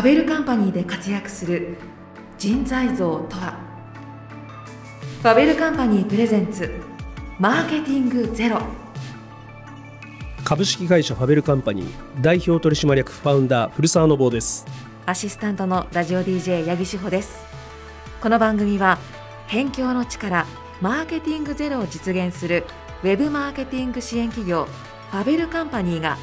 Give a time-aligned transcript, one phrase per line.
[0.00, 1.76] ァベルカンパニーで活躍する
[2.38, 3.60] 人材像とは？
[5.20, 6.72] ファベルカンパニープレゼンツ
[7.38, 8.62] マーケティングゼロ
[10.42, 14.66] 株式会社ファベルカンパニー代表取締役ファウンダー古澤信夫です。
[15.04, 17.44] アシスタントのラジオ DJ 八木志保です。
[18.22, 18.98] この番組は
[19.48, 20.46] 辺境の力
[20.80, 22.64] マーケティングゼロを実現する
[23.02, 24.66] ウェブマーケティング支援企業
[25.10, 26.16] ファベルカンパニーが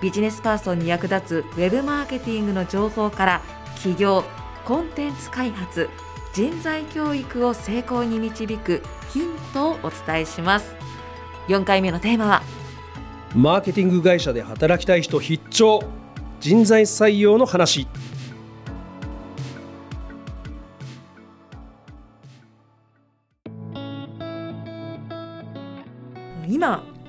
[0.00, 3.42] ビジネスパーソンに役立つウェブマーケティングの情報から
[3.74, 4.24] 企業
[4.64, 5.88] コンテンツ開発
[6.32, 10.74] 人材教育を成功に導くヒントをお伝えします。
[11.48, 12.42] 4回目のテーマは
[13.34, 15.82] マーケティング会社で働きたい人必聴。
[16.40, 17.88] 人材採用の話。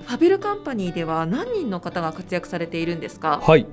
[0.10, 3.40] ファベルカンパニーでは何人の方が活躍されているんですか？
[3.44, 3.68] はい。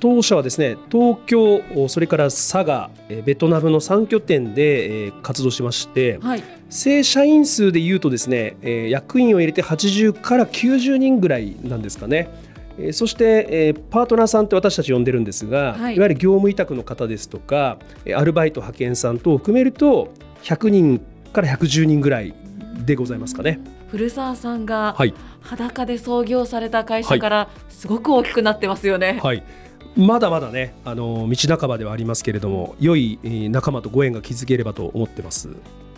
[0.00, 2.90] 当社はですね東京それから佐賀
[3.24, 8.58] ベトナムの3拠点で活動しまして、はい、正社員数でいうとですね
[8.90, 12.28] 役員を入れて80から90人ぐらいなんですかね。
[12.92, 17.78] そしてパートナーさんって私たち呼んでるんですが、はい、いわゆる業務委託の方ですとか
[18.14, 21.00] アルバイト派遣さんと含めると100人
[21.32, 22.34] から110人ぐらい
[22.84, 23.58] でございますかね。
[23.90, 24.96] 古澤さんが
[25.40, 29.18] 裸で創業された会社からすごく大きくなってますよね。
[29.22, 29.42] はい、
[29.96, 33.18] まだまだねあの道半ばではありますけれども良い
[33.50, 35.48] 仲間とご縁が築ければと思ってます。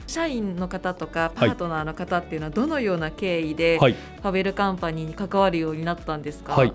[0.06, 6.72] 社員の方とかパートナーの方っていうのはどのような経緯でファベルカンパニーに関わるようになったんですか、はい、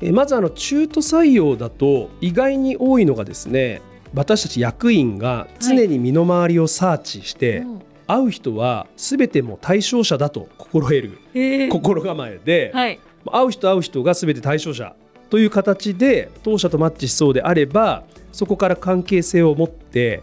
[0.00, 3.82] えまずあの中途採用だと意外に多いのがですね
[4.14, 11.68] 私たち役員が常に身の回りをサーチして、はい会う人は全ても対象者だと心得る。
[11.70, 12.98] 心構えで、はい、
[13.30, 14.96] 会う人会う人が全て対象者
[15.30, 20.22] という形で当社とマッチしそうであればそこから関係性を持って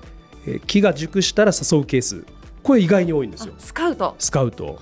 [0.68, 2.26] 気が熟したら誘うケース。
[2.62, 3.54] これ意外に多いんですよ。
[3.60, 4.16] スカウト。
[4.18, 4.80] スカウト。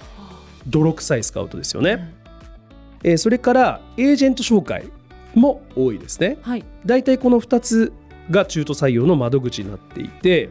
[0.68, 2.14] 泥臭いスカウトですよね、
[3.04, 4.86] うん、えそれからエージェント紹介
[5.36, 7.94] も多いですね、はい、だいたいこの2つ
[8.30, 10.50] が中途採用の窓口になっていて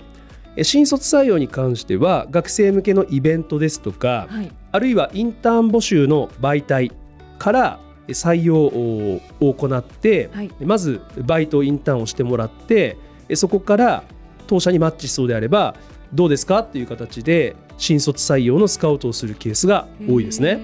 [0.63, 6.93] 新卒採用に関しては学生向けのイベントですとか、はい、あるいはインターン募集の媒体
[7.39, 12.99] から採用を行って、はい、まずバイトインターンをしてもらって
[13.35, 14.05] そこから
[14.47, 15.75] 当社にマッチしそうであれば
[16.13, 20.61] どうですかっていう形で新卒採用のスカウトをするケースが多いですね。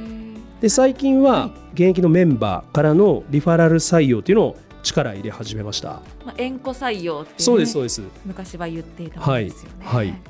[0.61, 6.01] で最近は現役のメンバーからのリファラル採用というのを力入れ始めました。
[6.25, 8.03] まあ、縁故採用って、ね、そうですそうです。
[8.25, 9.87] 昔は言っていたんですよね。
[9.87, 10.21] はい、はい、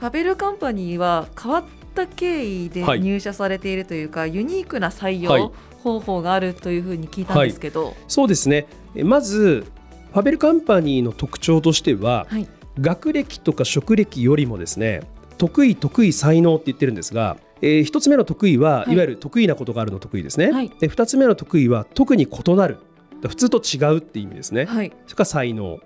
[0.00, 8.66] ファベルカンパニーは変わった経緯で入社されているというか、はい、ユニークな採用方法があるというふうに聞いたんですけど、はい、そうですね。
[9.02, 9.66] まず
[10.12, 12.26] ファベルカンパニーの特徴としては、
[12.80, 15.02] 学歴とか職歴よりもですね
[15.38, 22.78] 得意得意才能って言ってるんですがえー、1つ目の得意は、い、わゆる得意なことがあるの得意ですね、はい、で2つ目の得意は特に異なる
[23.28, 25.80] 普通と違うって意味ですね、はい、それから才能。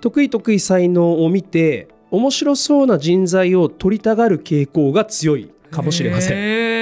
[0.00, 6.34] 得意得意才能を見て面白そうな人材を取りたがる傾向が強いかもしれませ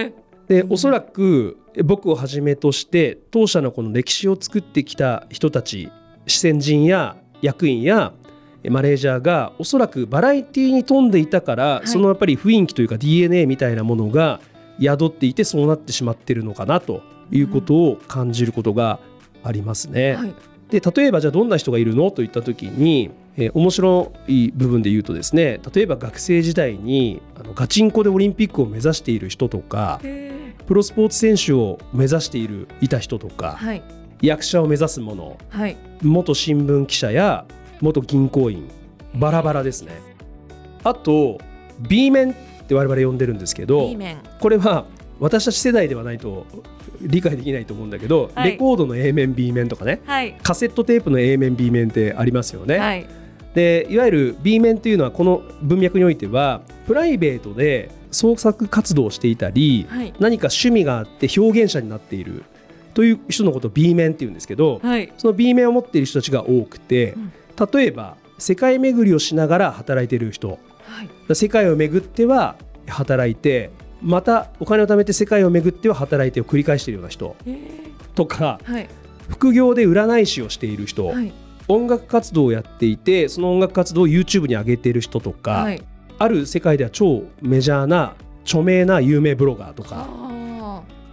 [0.03, 0.15] ん。
[0.49, 5.93] でおそらく僕をはじめとして当社のこの歴史を作ってきた人たち
[6.27, 8.13] 視線人や役員や
[8.69, 14.41] マネージャーがおそらくバラエティーに富んでいたから、はい、そのやっぱり雰囲気というか DNA みたいなものが
[14.81, 18.99] 宿っていてそうなってしまってるのかなということを感じることが
[19.43, 20.15] ありますね。
[20.15, 20.35] はい、
[20.71, 22.11] で例えばじゃあどんな人がいるの？
[22.11, 30.01] といった時に、えー、面白い部分で言うとですね例えば学生時代にあのガチンコでオリンピックを目指している人とか
[30.67, 33.83] プロスポーツ選手を目指しているいた人とか、はい、
[34.23, 37.45] 役者を目指す者、はい、元新聞記者や
[37.81, 38.69] 元銀行員
[39.15, 39.93] バラバラですね。
[40.85, 41.39] あと
[41.81, 42.35] B 面っ
[42.69, 43.91] て我々呼んでるんですけど
[44.39, 44.85] これは
[45.19, 46.47] 私たち世代ではないと
[47.03, 52.79] 理解できないと思うんだけど、はい、レコードの A 面 B 面とかね、はい、カセットテープの A 面 B 面ってありますよね。
[52.79, 53.07] はい、
[53.55, 62.45] でいわゆる B 面というのはこの文脈においてはプライベートで創作活動をしていたり、はい、何か趣味があって表現者になっている
[62.95, 67.33] という人のことを B 面っていうんですけど、はい、その B 面を持っている人たちが多くて、うん、
[67.73, 70.57] 例えば世界巡りをしながら働いている人、は
[71.29, 72.57] い、世界を巡っては
[72.89, 73.71] 働いて
[74.03, 77.37] またお金を貯めて世界を巡っては働いてを繰り返しているような人
[78.15, 78.89] とか、はい、
[79.29, 81.33] 副業で占い師をしている人、はい、
[81.69, 85.83] 音楽活動をやっていてその音楽活動を YouTube に上げている人とか、はい、
[86.19, 88.15] ある世界では超メジャーな
[88.45, 90.09] 著名な有名ブロガーとか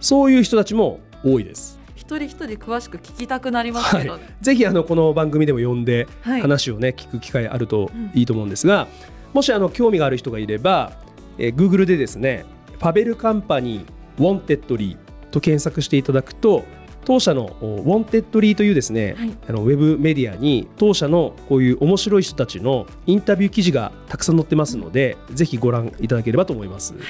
[0.00, 1.78] そういう人たちも多いです。
[1.96, 8.86] 一人一人詳しく聞きたくなりますけど、はい、ぜひあのこの番組でも呼んで話をね、聞く機会あるといいと思うんですが、
[9.34, 10.92] もしあの興味がある人がいれば、
[11.36, 12.46] えー、Google でですね
[12.78, 13.86] ファベルカンパニー
[14.18, 16.64] Wantedly と検索していただくと
[17.04, 26.92] 当社の Wantedly というですね、はい、あのウェブメディアに当社のこういう面白い人たちのインタビュー記事がたくさん載ってますので、ぜひご覧いただければと思います。
[26.92, 27.02] はい、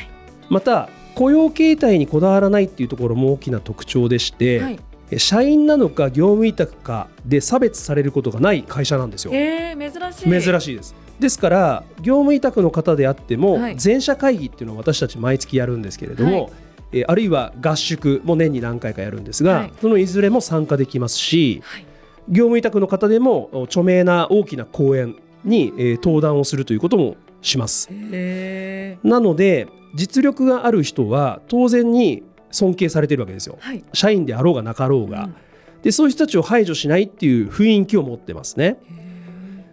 [0.51, 4.79] また雇用形態にこだわらないっていうところも大きな特徴でして、はい、
[5.17, 9.33] 社員なのか業務委託かで差別されることがない会社なんですよ。
[9.35, 10.43] えー、珍しい。
[10.43, 16.51] 珍しいですですから業務委託の方であっても、全社会議っていうのを私たち毎月やるんですけれども、
[16.93, 21.87] えー、あるいは合宿も年に何回かやるんですが、はい、そのいずれも参加できますし、はい、
[22.29, 27.89] 業務委託の方でも著名な大きな講演に、えー、登壇をするということもします。
[29.03, 35.35] なので実力がある人は当然に尊敬されているわけですよ、はい、社員であろうがなかろうが、うん、
[35.83, 38.79] でそういう人たちを排除しないっていう雰囲気を持ってますね。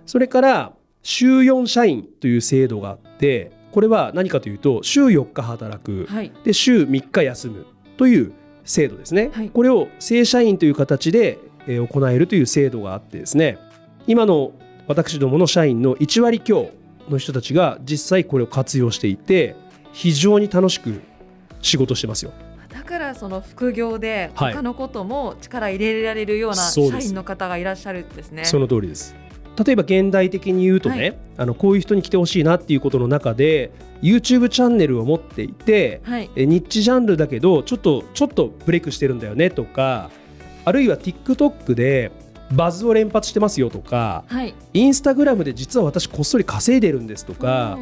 [0.05, 0.73] それから
[1.05, 11.37] 週4社員という制度があってこれは何かというと週4日働く、はい、で週3日休むという制度ですね、はい、これを正社員という形で
[11.67, 13.59] 行えるという制度があってですね。
[14.07, 14.53] 今の
[14.87, 16.71] 私どもの社員の1割強
[17.07, 19.55] の人たちが実際これを活用していて
[19.93, 21.01] 非常に楽しく
[21.61, 22.31] 仕事してますよ。
[22.69, 28.45] だからその副業で他のことも力入れられるような社員の方がいらっしゃるんですね。
[28.45, 29.15] その通りです。
[29.63, 33.71] 例えば現代的に言うとね、はい、あのこういう人に来てほしいなっていうことの中で
[34.01, 40.09] YouTube チャンネルを持っていて、はい、ニッチジャンルだけどちょっとちょっとブレイクしてるんだよねとか
[40.65, 42.11] あるいは TikTok で
[42.51, 47.79] バズを連発してますよとか、はい、インスタグラムで実は私こっそり稼いでるんですとか、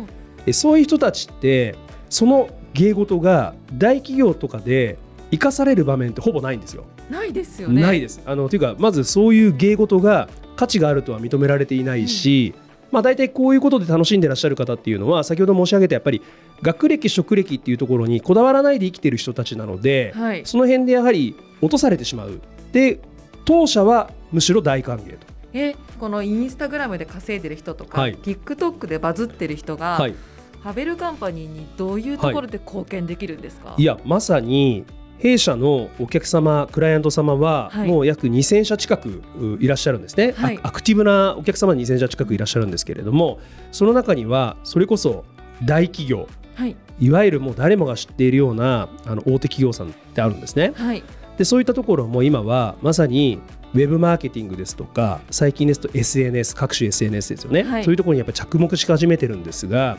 [0.54, 1.76] そういう人たちって
[2.10, 4.98] その芸事が大企業とかで
[5.34, 6.86] 生かされる場面ってほぼないんですよ。
[7.10, 7.82] ないですよね。
[7.82, 8.22] ないです。
[8.24, 16.22] あのというかまずそういう芸事が価値があるとは認められていないし、うん、まあ大体こういうことで楽しんでらっしゃる方っていうのは先ほど申し上げたやっぱり
[16.62, 22.40] 学歴職歴っていうところにこだわらないで生きてる人たちなので、はい、その辺でやはり落とされてしまう。
[22.72, 23.00] で
[23.44, 25.26] 当社はむしろ大歓迎と。
[25.54, 30.16] えこのインスタグラムで稼いでる人とか、はい、TikTok でバズってる人が、はい、
[30.64, 34.86] ハベルカンパニーにどういうところで貢献できるんですか、はい、いやまさに
[35.24, 39.24] 弊社のお客様クライアント様はもう約2000社近く
[39.62, 43.40] いらっしゃるんですね、はい、アクティブなお客様2000社近くいらっしゃるんですけれども
[43.72, 45.24] その中にはそれこそ
[45.64, 51.02] 大企業、はい、いわゆるもう誰もが知っているようなあの大手企業さんってあるんですね、はい、
[51.38, 53.40] でそういったところも今はまさに
[53.74, 59.98] ウェブマーケティングですとか最近ですと SNS 各種 SNS ですよね、はい、そういうところにやっぱり着目し始めてるんですが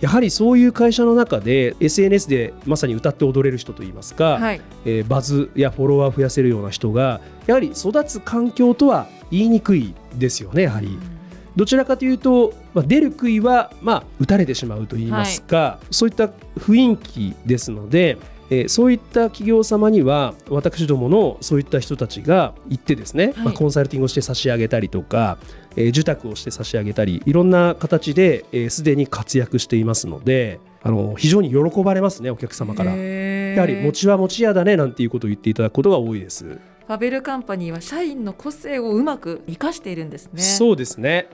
[0.00, 10.98] やはりそういう会社の中で SNS でまさに歌って踊れる人といいますか、はい、えー、バズやフォロワーを増やせるような人がやはり育つ環境とは言いにくいですよねやはり。
[11.56, 16.26] どちらかというと、まあ、出る杭は、まあ、打たれてしまうといいますか、はい、そういった
[16.58, 18.18] 雰囲気ですので
[18.50, 25.38] えー、そういった企業様には私どものそういった人たちが行ってですね、はい、まあ、コンサルティングをして差し上げたりとか、
[25.76, 32.94] えー、受託をして差し上げたりいろんな形ですで、えー、に活躍していますのであの非常に喜ばれますねお客様から。
[32.94, 36.44] やはり餅は餅屋だねなんていうことを言っていただくことが多いです。
[36.44, 40.40] ファベルカンパニーは社員の個性をうまく生かしているんですね。
[40.40, 41.28] そうですね。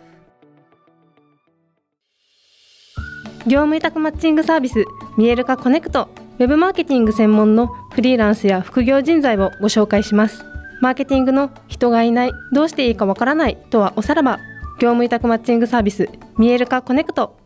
[3.44, 4.84] 業務委託マッチングサービス
[5.18, 6.08] ミエルカコネクト
[6.42, 10.44] ウェブマーケティング専門のフリーランスや副業人材をご紹介します。
[10.80, 14.40] マーケティングの人がいないどうしていいかわからないとはおさらば
[14.80, 17.36] 業務委託マッチングサービスミエルカコネクト。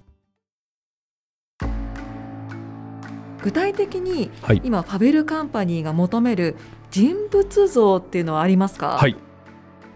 [3.43, 4.31] 具体的に、
[4.65, 6.57] 今ファベルカンパニーが求める
[6.91, 9.15] 人物像っていうのはありますか、はい、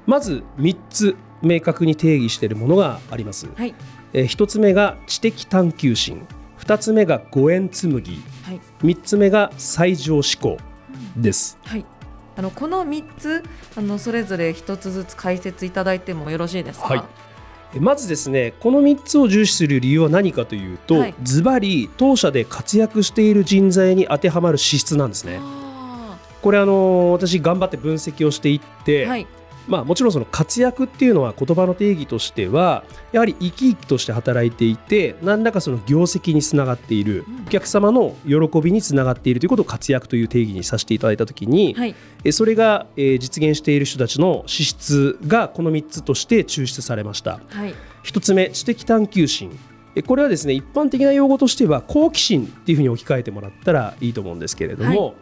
[0.05, 3.75] まず3つ明確に定義しているものがあります、はい、
[4.13, 6.27] えー、1つ目が知的探求心。
[6.59, 8.40] 2つ目が五円紬、はい、
[8.83, 10.59] 3つ目が最上志向
[11.17, 11.85] です、はい、
[12.37, 13.45] あのこの3つ
[13.77, 16.97] あのそれぞれ1つずつ解説いただいてもよろしいですか、は
[17.75, 25.41] い、まずですねこの3つを重視する理由は何かというとズバリ当社で活躍している人材に当てはまる資質なんですね。
[26.43, 29.27] これあの私頑張って分析をしていって、はい、
[29.69, 41.95] まあ、もちろんその活躍っていうのは言葉の定義としてはやはり生き生きとして働いていて何らかその業績につながっている、お客様の喜びにつながっているということを活躍という定義にさせていただいたときに、はい、
[42.33, 47.41] それが実現している人たちの資質がこの3つとして抽出されました。
[47.49, 47.75] はい、
[48.05, 49.59] 1つ目知的探求心。
[50.07, 55.15] これはですね一般的な用語としては好奇心っていうふうに置き換えてもらったらいいと思うんですけれども、はい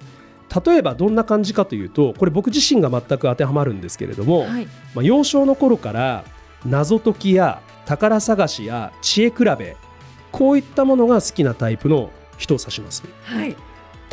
[0.64, 4.66] 例えばどんな感じかというとこれ僕自身が全く当てはまるんですけれども、はい。
[4.94, 6.24] まあ、幼少の頃から
[6.64, 9.76] 謎解きや宝探しや知恵比べ
[10.32, 13.02] こういったものが好きなタイプの人を指します。
[13.24, 13.56] はい。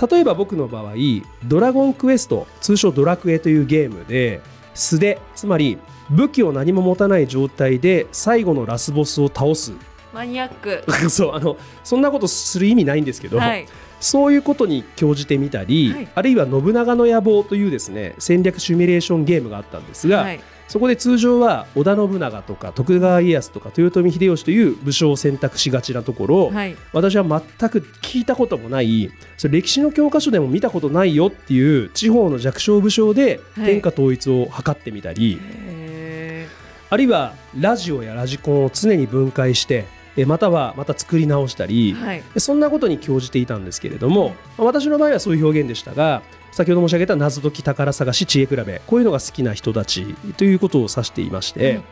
[0.09, 0.93] 例えば僕の場合
[1.45, 4.41] 「ドラゴンクエスト」通称「ドラクエ」というゲームで
[4.73, 5.77] 素手つまり
[6.09, 9.71] 武器を何も持たない状態で最後のラスボスを倒す。
[10.13, 10.83] マニアック。
[11.09, 13.65] そうあのそんなことする意味ないんですけど、はい
[13.99, 16.07] そういうことに興じてみたり、はい。
[16.15, 20.39] あるいは「信長の野望」というですね戦略シミュレーションゲームがあったんですが、はい。
[20.67, 26.75] そこで通常は織田信長とか徳川家康とか豊臣秀吉という武将を選択しがちなところ、はい。
[26.91, 33.65] 私は全く聞いたこともないそれ歴史の教科書でも見たことないよっていう地方の弱小武将ではい。
[33.65, 36.47] 天下統一を図ってみたり、へ
[36.89, 39.85] あるいはラジオやラジコンを常に分解して
[40.17, 42.23] えまたはまた作り直したり、ーはい。
[42.37, 51.83] そんなことに興じていたんですけれども、まあ私の場合はそういう表現でしたが先ほど申し上げた謎解き宝探し知恵比べこういうのが好きな人たちということを指していまして、はい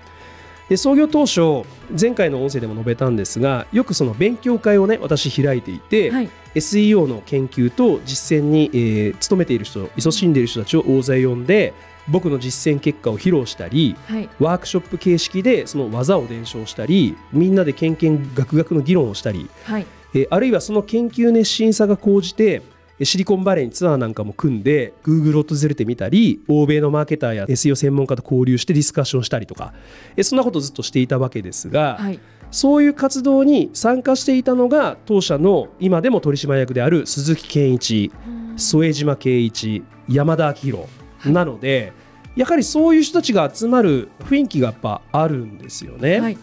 [0.70, 1.68] で創業当初
[2.00, 6.30] 前回の音声でも述べたんですがよくその勉強会をね私開いていて、はい。
[6.56, 11.74] SEO の研究と実践に、えー勤めている人勤しんでいる人たちを大勢呼んで
[12.08, 14.30] 僕の実践結果を披露したりはい。
[14.40, 19.86] ワークショップ形式でその技を伝承したりみんなでけんけんがくがくの議論をしたり、はい。
[20.14, 22.62] えーあるいはその研究熱心さが高じて
[23.00, 29.74] えーシリコンバレーにツアーなんかも組んで Google を訪れてみたり欧米のマーケターや SEO 専門家と交流してディスカッションしたりとか。
[30.16, 32.20] えーそんなことをずっとしていたわけですが、はい。
[32.52, 38.12] そういう活動に参加していたのが当社の今でも取締役である鈴木健一
[38.58, 40.84] 添島圭一山田明宏
[41.32, 41.94] なので、
[42.36, 46.20] やはりそういう人たちが集まる雰囲気がやっぱあるんですよね。
[46.20, 46.38] はい。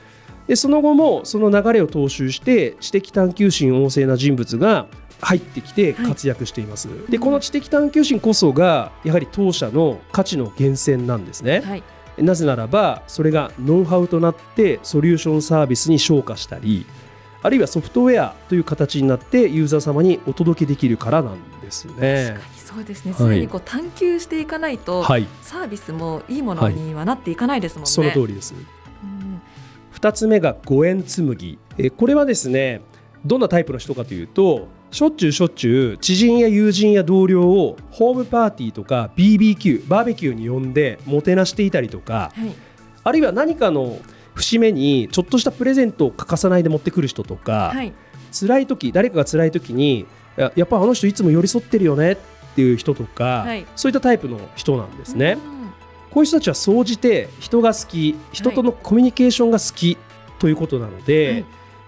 [0.47, 4.87] でその後もその流れを踏襲して知的探求心旺盛な人物が
[5.21, 6.07] 入ってきてはい。
[6.07, 11.83] 活躍しています、でこの知的探求心こそがやはり当社の価値の源泉なんですね、はい。
[12.19, 16.87] なぜならばそれがノウハウとなってソリューションサービスに昇華したり
[17.43, 22.35] あるいはソフトウェアという形になってユーザー様にお届けできるからなんですね。
[22.35, 23.13] 確かにそうですね。
[23.13, 23.37] はい。
[23.37, 25.27] 常にこう探求していかないと、はい。
[25.43, 27.91] サービスもいいものにはなっていかないですもんね。
[27.91, 28.55] その通りです。
[28.55, 29.41] うん。
[29.95, 31.59] 2つ目が五円紬。
[31.79, 32.83] えーこれはですね
[33.25, 42.55] どんなタイプの人かというとしょっちゅうしょっちゅう知人や友人や同僚をホームパーティーとか BBQ バーベキューに呼んでもてなしていたりとかはい。
[43.03, 43.99] あるいは何かの
[44.35, 47.93] 節目にちょっとしたプレゼントを欠かさないで持ってくる人とか、はい。
[48.33, 50.07] 辛い時誰かが辛い時に
[50.37, 52.17] ややっぱあの人いつも寄り添ってるよねっ
[52.55, 53.67] ていう人とか、はい。
[53.77, 55.33] そういったタイプの人なんですね。
[55.33, 55.73] うん。
[56.11, 59.97] こういう人たちは総じて人が好き人とのコミュニケーションが好き
[60.39, 61.45] ということなので、はい。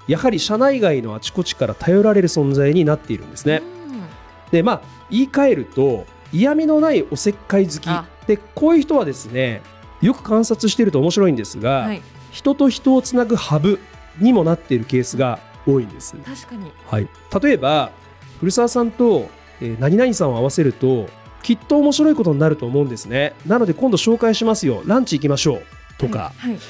[0.08, 3.62] やはり社内外のあちこちから頼られる存在になっているんですね。
[3.86, 4.02] うん。
[4.50, 7.88] でまあ言い換えると嫌味のないおせっかい好き。
[7.88, 8.06] あ。
[8.26, 9.62] でこういう人はですね
[10.00, 13.78] よく観察していると面白いんですが、はい人と人をつなぐハブ
[14.18, 16.16] にもなっているケースが多いんです。
[16.16, 16.72] 確かに。
[16.86, 17.08] はい、
[17.40, 17.92] 例えば
[18.40, 19.28] 古澤さんと、
[19.60, 21.08] えー何々さんを合わせると
[21.42, 23.34] きっと面白いことになると思うんですね。
[23.46, 24.82] なので今度紹介しますよ。
[24.86, 25.62] ランチ行きましょう。
[25.98, 26.60] とか、はいはい。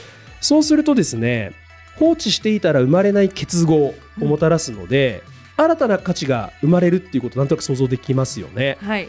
[0.40, 1.52] そうするとですね
[1.98, 5.22] 放置していたら生まれない結合をもたらすので、
[5.56, 8.78] 新たな価値が生まれるっていうことなんとなく想像できますよね。
[8.82, 9.08] はい。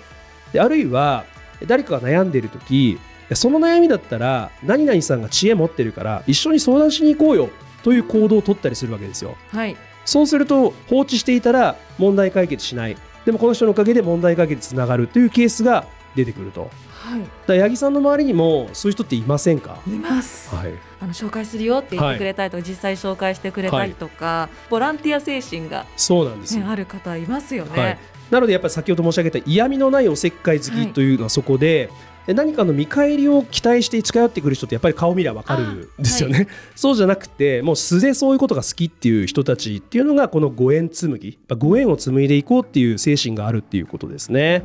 [0.51, 1.25] であるいは
[1.65, 3.00] 誰かが悩んでいる時
[3.36, 7.50] その悩みだったら何々さんが知恵持ってるから一緒に相談しに行こうよ
[7.84, 9.36] という行動を取ったりするわけですよ。
[9.50, 9.75] はい。
[10.06, 12.98] そうすると放置していたら問題解決しない。
[13.25, 15.86] でもこの人のおかげで問題解決につながるというケースが
[16.16, 16.70] 出てくると
[17.03, 17.22] はい。
[17.48, 19.77] だ八木さんの周りにもそういう人っていませんか？
[19.86, 20.74] います、はい。
[21.01, 27.81] あの紹介するよって言ってくれたりとか、実際紹介してくれたりとか、ボランティア精神が、そうなんですある方いますよね。
[27.81, 28.00] はい、
[28.31, 31.89] なのでやっぱり先ほど申し上げた嫌味のないおせっかい好きというのはそこで、
[32.25, 44.63] で何かの見返りを期待して近寄ってくる人ってやっぱり顔見りゃ分かるんですよね、 そうじゃなくてもう素でそういうことが好きっていう人たちっていうのがこのご縁紡ぎご縁を紡いでいこうっていう精神があるっていうことですね。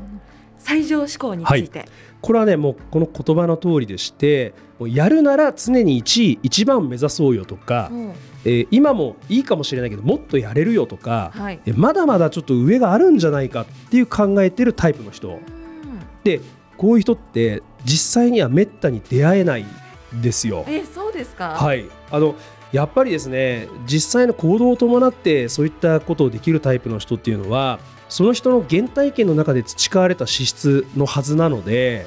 [0.58, 1.88] 最上志向について、
[2.20, 11.60] これはねもうこの言葉の通りでしてもうやるなら常に1位1番を目指そうよとか、もうえー今もいいかもしれないけどもっとやれるよとか、はい。
[11.66, 15.28] えまだまだちょっと上があるんじゃないかっていう考えてるタイプの人。
[15.28, 15.40] うん。
[16.24, 16.40] で
[16.76, 19.62] こういう人って実際にはめったに出会えない。
[19.62, 19.66] ん
[20.12, 20.64] ですよ。
[20.68, 21.50] えそうですか？
[21.50, 22.34] はいあの
[22.72, 27.78] やっぱりですね実際の行動を伴ってそういったことをできるタイプの人っていうのは
[28.10, 32.06] その人の原体験の中で培われた資質のはずなので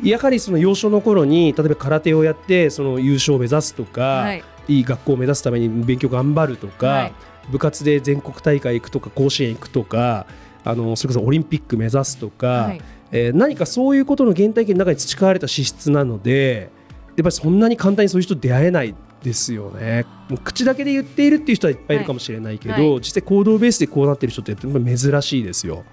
[0.00, 7.12] やはりその幼少の頃に例えば空手をやってその優勝を目指すとか、はいい、い学校を目指すために勉強頑張るとか、はい
[7.50, 10.26] 部活で全国大会行くとか甲子園行くとか
[10.62, 16.70] あのそれこそオリンピック目指すとか、はい、えー、何かそういうことの原体験の中に培われた資質なので
[17.16, 20.06] やっぱりそんなに簡単にそういう人出会えないですよね。
[20.44, 22.90] 口だけで言っているっていう人はいっぱいいるかもしれないけど、はい。
[22.90, 25.84] はい、実際行動ベースでこうなっている人って珍しいですよ。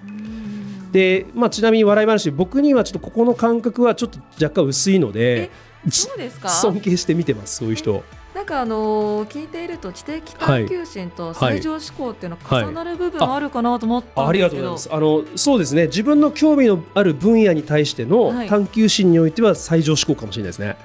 [0.92, 5.50] で、まあ、ちなみに笑い話僕にはちょっとここの感覚はちょっと若干薄いので
[5.88, 6.48] そうですか？
[6.48, 8.02] 尊敬して見てますそういう人。
[8.34, 14.88] なんかあのー、聞いていると知的探求心と正常思考っていうのは重なる部分あるかなと思ったんですけど、はいはい、あありがとうございます。
[14.92, 15.86] あのそうですね。
[15.86, 20.76] 自分の興味のある分野に対しての探求心においては最上思考かもしれないですね、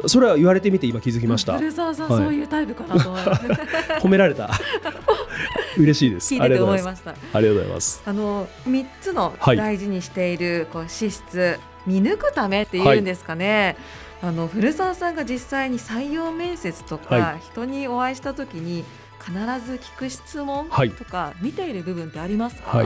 [0.00, 1.56] うん、それは言われてみて今気づきました。
[1.56, 3.14] 古澤さん、はい、そういうタイプかなと。
[4.00, 4.50] 褒められた。
[5.78, 6.34] 嬉しいです。
[6.34, 7.10] 聞いてて思いました。
[7.10, 8.02] ありがとうございます。
[8.04, 13.76] あの三つの大事にしているこう資質見抜くためっていうんですかね、
[14.22, 18.84] あの古澤さんが実際に採用面接とか、はい、人にお会いしたときに
[19.20, 19.32] 必
[19.64, 20.68] ず聞く質問
[20.98, 22.84] とか、見ている部分ってありますか、は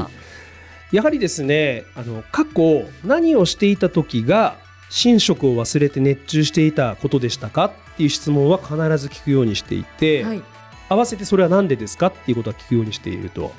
[0.92, 4.56] い、やはりですねあの過去何をしていた時が
[5.04, 10.42] 寝食を忘れて熱中していたことでしたかっていう質問は必ず聞くようにしていて、はい、
[10.88, 13.52] 合わせてそれは何でですかっていうことは聞くようにしていると。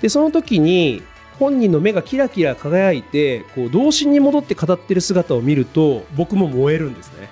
[0.00, 1.02] でその時に
[1.40, 7.30] 本人の目がキラキラ輝いてこう童心に戻って語ってる姿を見ると僕も燃えるんですね。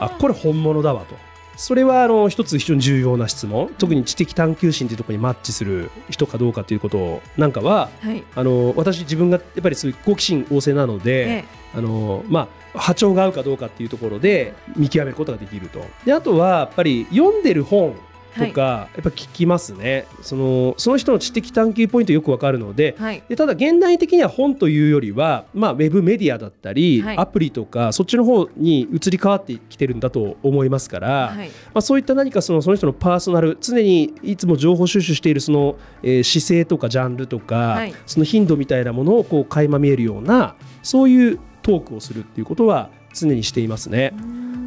[0.00, 0.10] あ。
[0.18, 1.14] これ本物だわと。
[1.56, 3.68] それはあの一つ非常に重要な質問。
[3.78, 15.84] 特に知的探求心というところにマッチする人かどうかということなんかは、はい、あの私自分がやっぱりそういう好奇心旺盛なので、ええ、あのまあ、波長が合うかどうかっていうところで見極めることができると。
[16.04, 17.96] であとはやっぱり読んでる本
[18.38, 20.06] とか、やっぱ聞きますね。
[20.22, 44.14] そのその人の知的探求ポイントよくわかるのではい、でただ現代的には本というよりは、まあ、ウェブメディアだったり、はい、アプリとかそっちの方に移り変わってきてるんだと思いますから、はい、まあ、そういった何かそのその人のパーソナル常にいつも情報収集しているその、えー、姿勢とかジャンルとか、その頻度みたいなものをこう垣間見えるようなそういうトークをするっていうことは常にしていますね。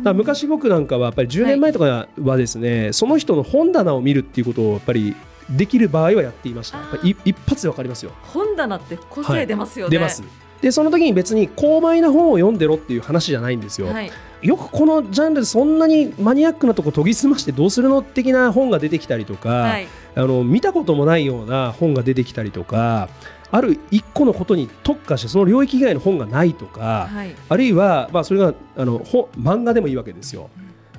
[0.03, 5.15] だ昔僕なんかはやっぱり10年前とかはですね、はい、その人の本棚を見るっていうことをやっぱり
[5.49, 6.79] できる場合はやっていました。
[7.03, 8.11] 一発でわかりますよ。
[8.21, 10.23] 本棚って個性出ますよね、はい、出ます。
[10.61, 14.11] でその時に別に高邁な本を読んでろっていう話じゃないんですよ、はい、
[14.43, 23.09] よくこのジャンルでそんなにマニアックなとこ研ぎ澄ましてどうするの的な本が出てきたりとか、はい、あの見たこともないような本が出てきたりとか
[23.51, 30.49] ある一個のことに特化してその領域以外の本がないとか、はい、あるいはまあそれがあの本漫画でもいいわけですよ。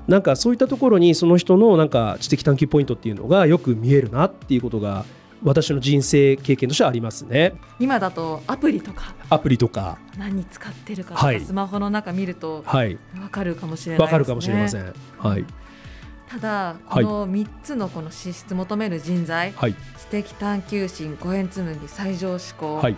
[0.06, 5.04] なんかそういったところにその人のなんか知的探求ポイントっていうのがよく見えるなっていうことが
[5.44, 7.54] 私の人生経験としてはありますね。
[7.78, 9.14] 今だとアプリとか。
[9.30, 9.98] アプリとか。
[10.18, 12.98] 何使ってるかとか、はい、スマホの中見ると分
[13.30, 14.10] かるかもしれないね。
[14.10, 15.44] かるかもしれません、はい
[16.32, 22.96] ただこの3つのこの資質求める人材、はい、知的探求心五円紡ぎ最上志向、はい、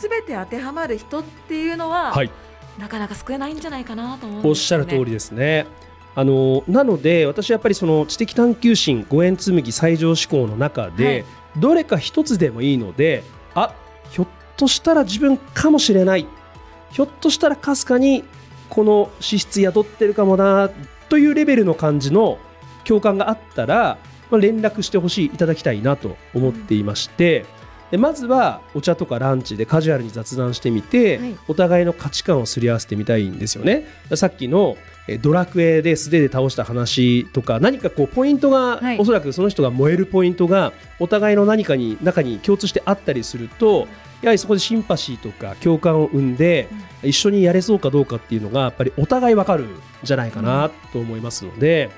[0.00, 2.30] 全て当てはまる人っていうのは、はい、
[2.78, 5.66] なかなか救えないんじゃないかなと思うん、ね、おっしゃる通りですね。
[6.14, 11.26] あのなので私やっぱりその知的探求心五円紡ぎ最上志向の中で、
[11.58, 13.22] どれか一つでもいいので
[13.54, 13.74] あ
[14.08, 16.26] ひょっとしたら自分かもしれない。
[16.90, 18.24] ひょっとしたらかすかに
[18.70, 20.70] この資質宿ってるかもな
[21.10, 22.38] というレベルの感じの
[22.86, 23.98] 共感があったら、
[24.30, 27.44] まあ、連絡してほしいいただきたいなと思っていまして、
[27.90, 33.86] でまずはお茶とかランチでカジュアルに雑談してみて、はい、お互いの価値観をすり合わせてみたいんですよね。
[34.14, 34.76] さっきの
[35.20, 43.86] ドラクエで素手で倒した話とか何かこうポイントが、はい、おそらくその人が燃えるポイントがお互いの何かに中に共通してあったりすると
[44.20, 46.68] やはりそこでシンパシーとか共感を生んで、
[47.04, 51.90] 一緒にやれそうかどうかっていうのがやっぱりお互い分かるんじゃないかなと思いますので。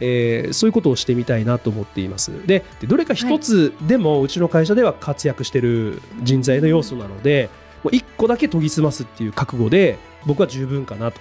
[0.00, 2.46] えー、そういうことをしてみたいなと思っています。
[2.46, 7.48] でどれか一つでもうちの会社では活躍している人材の要素なので、
[7.82, 11.20] もう1個だけ研ぎ澄ますっていう覚悟で僕は十分かなと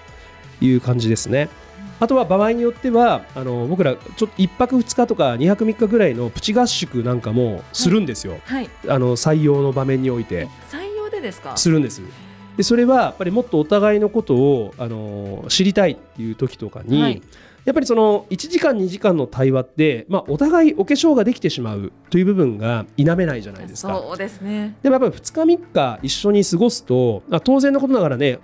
[0.62, 1.50] いう感じですね。
[2.00, 10.50] あとは場合によってはあの僕らちょっと1泊2日とか2泊3日ぐらいのプチ合宿なんかもするんですよ、はい、あの採用の場面において。
[10.70, 11.56] 採用でですか？
[11.56, 12.02] するんです。
[12.58, 17.22] でそれはやっぱりもっとお互いのことをあの知りたいっていう時とかに、はい
[17.66, 23.96] やっぱりその1時間2時間の対話って、まあ、お互いお化粧ができてしまうという部分が否めないじゃないですか。
[23.96, 28.40] そうですねでもやっぱり2日3日一緒に過ごすと当然のことながらね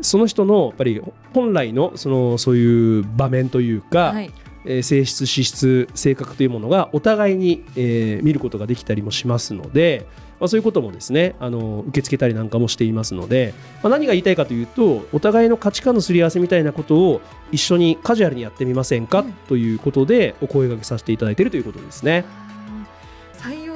[0.00, 1.02] その人のやっぱり
[1.34, 10.06] 本来のそのそういう場面というか、はいえー、性質資質性格というものがお互いに、えー、見ることができたりもしますので、
[10.40, 17.20] まあ、そういうこともですねあの受け付けたりなんかもしていますので、まあ、何が言いたいかというとお互いの価値観のすり合わせみたいなことを
[17.50, 22.24] 一緒にカジュアルにやってみませんか、ということでお声がけさせていただいているということですね。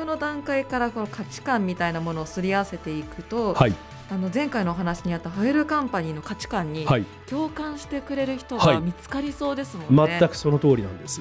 [0.07, 3.75] の段階からこの価値観みたいなものをすり合わせていくと、はい、
[4.09, 6.87] あの前回のお話にあったファイルカンパニーの価値観に
[7.29, 10.03] 共感してくれる人が見つかりそうですもんね。
[10.03, 11.21] はい、全くその通りなんです。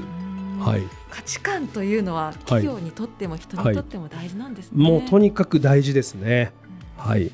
[0.59, 4.83] はい、価値観というのは企業にとっても人にとっても大事なんですね。
[4.83, 6.53] もうとにかく大事ですね。
[6.97, 7.31] はい。